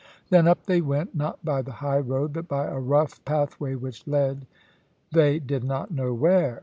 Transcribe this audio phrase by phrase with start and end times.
[0.31, 4.07] Then up they went, not by the high road, but by a rough pathway, which
[4.07, 4.47] led
[5.11, 6.59] they did not know where.